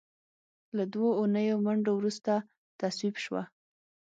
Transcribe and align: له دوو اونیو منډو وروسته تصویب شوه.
له 0.77 0.83
دوو 0.93 1.09
اونیو 1.19 1.63
منډو 1.65 1.91
وروسته 1.99 2.33
تصویب 2.81 3.15
شوه. 3.23 3.43